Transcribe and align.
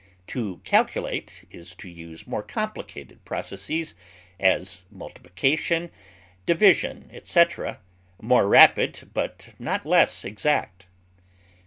To 0.33 0.61
calculate 0.63 1.45
is 1.51 1.75
to 1.75 1.87
use 1.87 2.25
more 2.25 2.41
complicated 2.41 3.23
processes, 3.23 3.93
as 4.39 4.81
multiplication, 4.89 5.91
division, 6.47 7.07
etc., 7.13 7.79
more 8.19 8.47
rapid 8.47 9.11
but 9.13 9.49
not 9.59 9.85
less 9.85 10.25
exact. 10.25 10.87